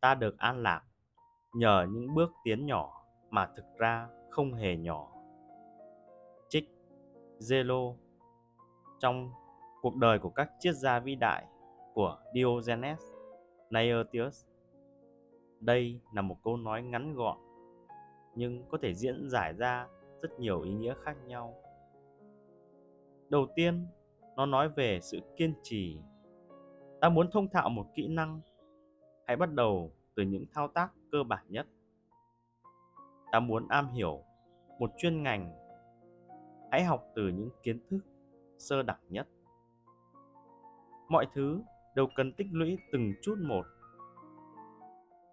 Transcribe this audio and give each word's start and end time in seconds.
ta 0.00 0.14
được 0.14 0.38
an 0.38 0.62
lạc 0.62 0.82
nhờ 1.54 1.86
những 1.90 2.14
bước 2.14 2.32
tiến 2.44 2.66
nhỏ 2.66 3.04
mà 3.30 3.46
thực 3.56 3.64
ra 3.78 4.08
không 4.30 4.54
hề 4.54 4.76
nhỏ 4.76 5.12
trích 6.48 6.70
zelo 7.38 7.94
trong 8.98 9.30
cuộc 9.82 9.96
đời 9.96 10.18
của 10.18 10.30
các 10.30 10.50
triết 10.58 10.74
gia 10.74 11.00
vĩ 11.00 11.14
đại 11.14 11.46
của 11.94 12.18
Diogenes 12.34 12.98
Laertius. 13.70 14.46
Đây 15.60 16.00
là 16.12 16.22
một 16.22 16.36
câu 16.42 16.56
nói 16.56 16.82
ngắn 16.82 17.14
gọn 17.14 17.38
nhưng 18.34 18.64
có 18.68 18.78
thể 18.82 18.94
diễn 18.94 19.28
giải 19.30 19.52
ra 19.52 19.86
rất 20.22 20.40
nhiều 20.40 20.62
ý 20.62 20.74
nghĩa 20.74 20.94
khác 21.02 21.16
nhau. 21.26 21.54
Đầu 23.28 23.46
tiên, 23.54 23.86
nó 24.36 24.46
nói 24.46 24.68
về 24.68 25.00
sự 25.02 25.20
kiên 25.36 25.54
trì. 25.62 25.98
Ta 27.00 27.08
muốn 27.08 27.30
thông 27.30 27.48
thạo 27.48 27.68
một 27.68 27.86
kỹ 27.94 28.08
năng, 28.08 28.40
hãy 29.28 29.36
bắt 29.36 29.52
đầu 29.54 29.92
từ 30.14 30.22
những 30.22 30.44
thao 30.52 30.68
tác 30.68 30.88
cơ 31.12 31.22
bản 31.22 31.44
nhất. 31.48 31.66
Ta 33.32 33.40
muốn 33.40 33.68
am 33.68 33.88
hiểu 33.88 34.22
một 34.78 34.90
chuyên 34.96 35.22
ngành, 35.22 35.54
hãy 36.72 36.84
học 36.84 37.04
từ 37.14 37.28
những 37.28 37.50
kiến 37.62 37.80
thức 37.90 37.98
sơ 38.58 38.82
đẳng 38.82 39.00
nhất. 39.08 39.28
Mọi 41.08 41.26
thứ 41.34 41.62
đều 41.94 42.06
cần 42.14 42.32
tích 42.32 42.46
lũy 42.52 42.78
từng 42.92 43.12
chút 43.22 43.38
một. 43.38 43.66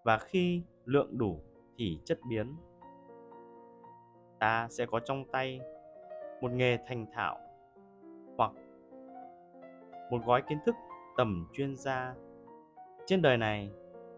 Và 0.04 0.18
khi 0.18 0.62
lượng 0.84 1.18
đủ 1.18 1.40
thì 1.76 1.98
chất 2.04 2.18
biến. 2.28 2.56
Ta 4.38 4.68
sẽ 4.70 4.86
có 4.86 5.00
trong 5.00 5.24
tay 5.32 5.60
một 6.40 6.52
nghề 6.52 6.78
thành 6.86 7.06
thạo 7.12 7.38
hoặc 8.36 8.52
một 10.10 10.18
gói 10.26 10.42
kiến 10.48 10.58
thức 10.66 10.74
tầm 11.16 11.48
chuyên 11.52 11.76
gia. 11.76 12.14
Trên 13.06 13.22
đời 13.22 13.38
này 13.38 13.70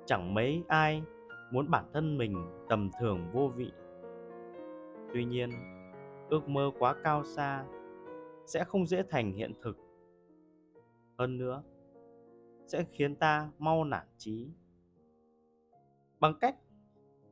chẳng 0.09 0.35
mấy 0.35 0.65
ai 0.69 1.03
muốn 1.51 1.71
bản 1.71 1.85
thân 1.93 2.19
mình 2.19 2.35
tầm 2.69 2.91
thường 3.01 3.31
vô 3.33 3.49
vị. 3.49 3.73
Tuy 5.13 5.25
nhiên, 5.25 5.51
ước 6.31 6.49
mơ 6.49 6.71
quá 6.79 6.95
cao 7.05 7.25
xa 7.25 7.65
sẽ 8.47 8.65
không 8.65 8.87
dễ 8.87 9.03
thành 9.09 9.33
hiện 9.33 9.53
thực. 9.63 9.77
Hơn 11.19 11.39
nữa, 11.39 11.63
sẽ 12.67 12.85
khiến 12.93 13.17
ta 13.17 13.51
mau 13.59 13.85
nản 13.85 14.07
chí. 14.17 14.51
Bằng 16.21 16.35
cách 16.41 16.57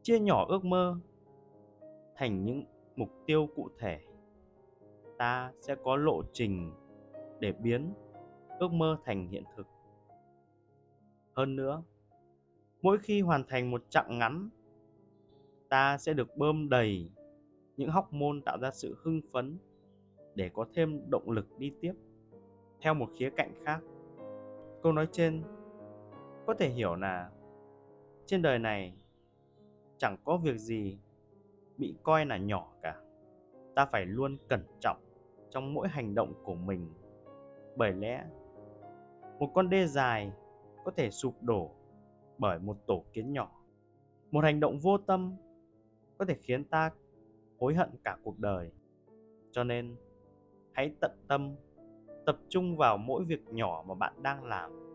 chia 0.03 0.19
nhỏ 0.19 0.47
ước 0.49 0.65
mơ 0.65 0.97
thành 2.17 2.45
những 2.45 2.65
mục 2.97 3.09
tiêu 3.27 3.49
cụ 3.57 3.69
thể, 3.79 4.01
ta 5.19 5.53
sẽ 5.61 5.75
có 5.85 5.97
lộ 5.97 6.23
trình 6.33 6.73
để 7.41 7.53
biến 7.53 7.95
ước 8.59 8.73
mơ 8.73 8.99
thành 9.05 9.29
hiện 9.29 9.45
thực. 9.57 9.67
Hơn 11.33 11.57
nữa, 11.57 11.83
mỗi 12.87 12.99
khi 12.99 13.21
hoàn 13.21 13.45
thành 13.49 13.71
một 13.71 13.83
chặng 13.89 14.19
ngắn, 14.19 14.49
ta 15.69 15.99
sẽ 15.99 16.13
được 16.13 16.37
bơm 16.37 16.69
đầy 16.69 17.11
những 17.77 17.91
hóc 17.91 18.13
môn 18.13 18.43
tạo 18.43 18.59
ra 18.61 18.71
sự 18.71 18.97
hưng 19.03 19.21
phấn 19.33 19.59
để 20.35 20.51
có 20.55 20.67
thêm 20.75 21.11
động 21.11 21.31
lực 21.31 21.59
đi 21.59 21.73
tiếp. 21.81 21.93
Theo 22.81 22.95
một 22.95 23.09
khía 23.19 23.31
cạnh 23.31 23.53
khác, 23.65 23.81
câu 24.83 24.93
nói 24.93 25.09
trên 25.13 25.43
có 26.47 26.55
thể 26.55 26.69
hiểu 26.69 26.95
là 26.95 27.31
trên 28.27 28.43
đời 28.43 28.59
này 28.59 28.95
chẳng 29.97 30.17
có 30.25 30.37
việc 30.37 30.59
gì 30.59 30.99
bị 31.77 31.95
coi 32.03 32.27
là 32.27 32.37
nhỏ 32.37 32.73
cả. 32.83 33.01
Ta 33.75 33.87
phải 33.87 34.07
luôn 34.07 34.37
cẩn 34.49 34.65
trọng 34.81 35.01
trong 35.51 35.75
mỗi 35.75 35.89
hành 35.89 36.15
động 36.15 36.35
của 36.45 36.55
mình. 36.55 36.93
Bởi 37.77 37.93
lẽ 37.93 38.27
một 39.39 39.51
con 39.55 39.71
đê 39.71 39.87
dài 39.87 40.33
có 40.85 40.91
thể 40.91 41.11
sụp 41.11 41.43
đổ 41.43 41.71
bởi 42.39 42.59
một 42.59 42.87
tổ 42.87 43.05
kiến 43.13 43.33
nhỏ. 43.33 43.51
Một 44.31 44.45
hành 44.45 44.61
động 44.61 44.79
vô 44.79 44.99
tâm 44.99 45.37
có 46.19 46.25
thể 46.25 46.35
khiến 46.41 46.65
ta 46.65 46.91
hối 47.59 47.75
hận 47.75 47.91
cả 48.05 48.19
cuộc 48.23 48.39
đời. 48.39 48.71
Cho 49.51 49.65
nên, 49.65 49.97
hãy 50.73 50.95
tận 51.01 51.11
tâm 51.29 51.55
tập 52.27 52.39
trung 52.49 52.77
vào 52.77 52.99
mỗi 52.99 53.25
việc 53.25 53.49
nhỏ 53.49 53.85
mà 53.87 53.95
bạn 53.95 54.23
đang 54.23 54.45
làm 54.45 54.86